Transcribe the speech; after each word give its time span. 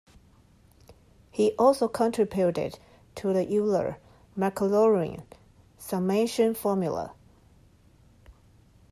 He 1.29 1.51
also 1.59 1.87
contributed 1.87 2.79
to 3.13 3.33
the 3.33 3.45
Euler-Maclaurin 3.55 5.21
summation 5.77 6.55
formula. 6.55 7.13